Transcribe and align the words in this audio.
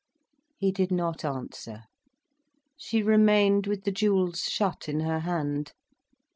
He 0.57 0.71
did 0.71 0.89
not 0.91 1.23
answer. 1.23 1.83
She 2.75 3.03
remained 3.03 3.67
with 3.67 3.83
the 3.83 3.91
jewels 3.91 4.45
shut 4.45 4.89
in 4.89 5.01
her 5.01 5.19
hand. 5.19 5.73